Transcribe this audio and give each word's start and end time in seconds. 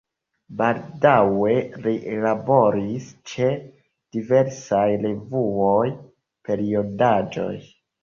Baldaŭe 0.61 1.51
li 1.83 1.93
laboris 2.23 3.11
ĉe 3.33 3.51
diversaj 4.19 4.83
revuoj, 5.07 5.87
periodaĵoj. 6.51 7.57